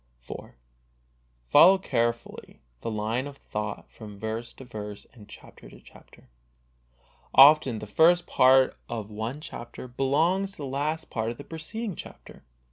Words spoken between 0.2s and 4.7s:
IV. Follow carefully the line of thought from verse to